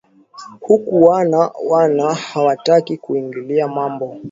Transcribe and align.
haku 0.67 1.03
wana 1.03 1.51
wana 1.69 2.13
hawataki 2.13 2.97
kuingilia 2.97 3.67
mambo 3.67 4.17